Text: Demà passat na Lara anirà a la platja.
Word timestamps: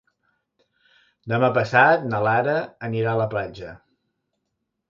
Demà 1.33 1.51
passat 1.59 2.09
na 2.13 2.23
Lara 2.29 2.57
anirà 2.91 3.15
a 3.15 3.21
la 3.23 3.29
platja. 3.35 3.75